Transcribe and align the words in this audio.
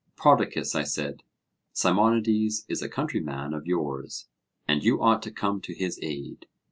Prodicus, 0.15 0.73
I 0.73 0.81
said, 0.81 1.21
Simonides 1.73 2.65
is 2.67 2.81
a 2.81 2.89
countryman 2.89 3.53
of 3.53 3.67
yours, 3.67 4.27
and 4.67 4.83
you 4.83 4.99
ought 4.99 5.21
to 5.21 5.31
come 5.31 5.61
to 5.61 5.75
his 5.75 5.99
aid. 6.01 6.47